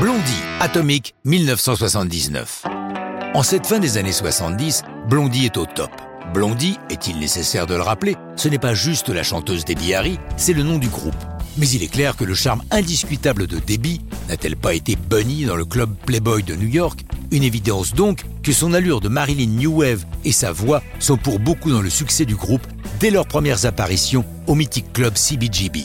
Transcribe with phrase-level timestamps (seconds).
[0.00, 2.64] Blondie, Atomic, 1979.
[3.34, 5.90] En cette fin des années 70, Blondie est au top.
[6.32, 10.54] Blondie, est-il nécessaire de le rappeler, ce n'est pas juste la chanteuse Debbie Harry, c'est
[10.54, 11.14] le nom du groupe.
[11.58, 14.00] Mais il est clair que le charme indiscutable de Debbie
[14.30, 17.04] n'a-t-elle pas été bunny dans le club Playboy de New York?
[17.30, 21.40] Une évidence donc que son allure de Marilyn New Wave et sa voix sont pour
[21.40, 22.66] beaucoup dans le succès du groupe
[23.00, 25.84] dès leurs premières apparitions au mythique club CBGB.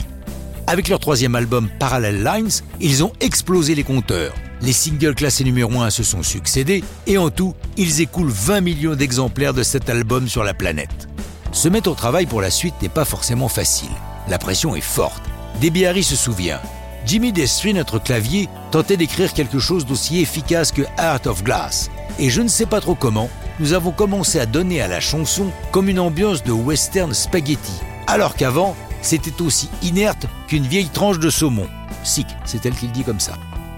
[0.68, 2.49] Avec leur troisième album Parallel Lines,
[2.80, 4.34] ils ont explosé les compteurs.
[4.62, 8.95] Les singles classés numéro 1 se sont succédés et en tout, ils écoulent 20 millions
[8.95, 11.07] d'exemplaires de cet album sur la planète.
[11.52, 13.91] Se mettre au travail pour la suite n'est pas forcément facile.
[14.27, 15.21] La pression est forte.
[15.62, 16.59] Debbie Harry se souvient.
[17.05, 21.91] Jimmy Destry, notre clavier, tentait d'écrire quelque chose d'aussi efficace que Heart of Glass.
[22.18, 23.29] Et je ne sais pas trop comment,
[23.59, 27.73] nous avons commencé à donner à la chanson comme une ambiance de western spaghetti.
[28.07, 31.68] Alors qu'avant, c'était aussi inerte qu'une vieille tranche de saumon.
[32.04, 33.34] Sick, c'est elle qui le dit comme ça.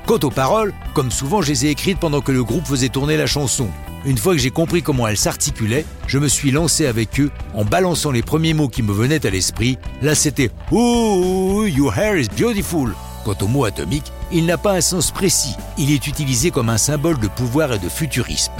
[0.06, 3.18] Quant aux paroles, comme souvent, je les ai écrites pendant que le groupe faisait tourner
[3.18, 3.68] la chanson.
[4.06, 7.66] Une fois que j'ai compris comment elle s'articulait, je me suis lancé avec eux en
[7.66, 9.78] balançant les premiers mots qui me venaient à l'esprit.
[10.02, 12.94] Là, c'était Ooh, your hair is beautiful.
[13.26, 15.58] Quant au mot atomique, il n'a pas un sens précis.
[15.78, 18.54] Il est utilisé comme un symbole de pouvoir et de futurisme.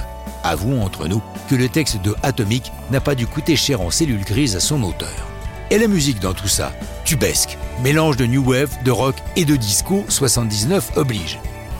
[0.44, 4.24] Avouons entre nous que le texte de Atomique n'a pas dû coûter cher en cellules
[4.24, 5.28] grises à son auteur.
[5.70, 6.72] Et la musique dans tout ça
[7.04, 11.38] Tubesque, mélange de new wave, de rock et de disco 79 oblige.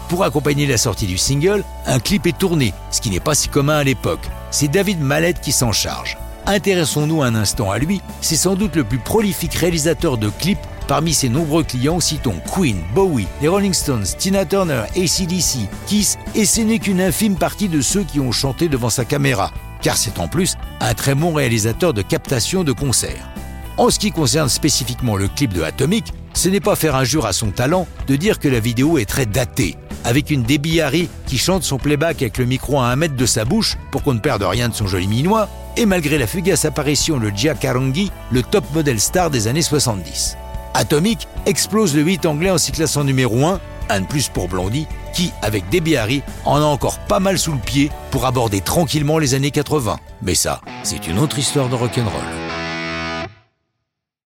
[0.08, 3.48] Pour accompagner la sortie du single, un clip est tourné, ce qui n'est pas si
[3.48, 4.26] commun à l'époque.
[4.50, 6.18] C'est David Mallette qui s'en charge.
[6.46, 11.12] Intéressons-nous un instant à lui, c'est sans doute le plus prolifique réalisateur de clips Parmi
[11.12, 16.62] ses nombreux clients, citons Queen, Bowie, les Rolling Stones, Tina Turner, ACDC, Kiss, et ce
[16.62, 20.28] n'est qu'une infime partie de ceux qui ont chanté devant sa caméra, car c'est en
[20.28, 23.28] plus un très bon réalisateur de captation de concerts.
[23.78, 27.32] En ce qui concerne spécifiquement le clip de Atomic, ce n'est pas faire injure à
[27.32, 30.44] son talent de dire que la vidéo est très datée, avec une
[30.82, 34.02] Harry qui chante son playback avec le micro à un mètre de sa bouche pour
[34.02, 37.54] qu'on ne perde rien de son joli minois, et malgré la fugace apparition de Gia
[37.54, 40.36] Karangi, le top model star des années 70.
[40.74, 43.60] Atomic explose le 8 anglais en s'y classant numéro 1,
[43.90, 47.52] un de plus pour Blondie, qui, avec Debbie Harry, en a encore pas mal sous
[47.52, 49.98] le pied pour aborder tranquillement les années 80.
[50.20, 52.47] Mais ça, c'est une autre histoire de rock'n'roll.